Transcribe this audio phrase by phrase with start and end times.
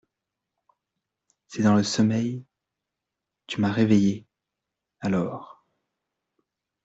[1.45, 2.43] C’est dans le sommeil,…
[3.45, 4.25] tu m’as réveillée,
[4.99, 5.63] alors…